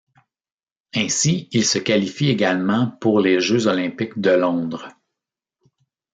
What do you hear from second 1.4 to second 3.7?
ils se qualifient également pour les Jeux